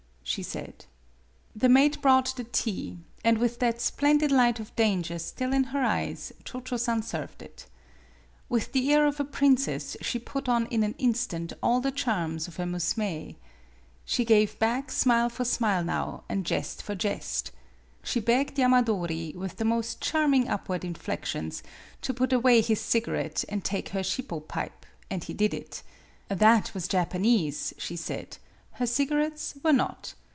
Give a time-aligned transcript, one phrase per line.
[0.31, 0.85] "she said.
[1.53, 5.81] The maid brought the tea; and with that splendid light of danger still in her
[5.83, 7.65] eyes, Cho Cho San served it.
[8.47, 12.47] With the air of a princess she put on in an instant all the charms
[12.47, 13.35] of a mousmee.
[14.05, 17.51] She gave back smile for smile now, and jest for jest.
[18.01, 21.61] She begged Yamadori, with the most charming upward inflections,
[22.03, 25.83] to put away his cigarette and take her shippo pipe, and he did it.
[26.29, 28.37] That was Japanese, she said,
[28.75, 30.13] her cigarettes were not.